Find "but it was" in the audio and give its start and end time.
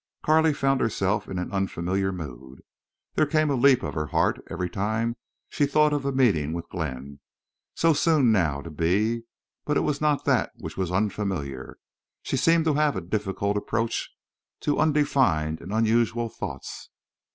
9.63-10.01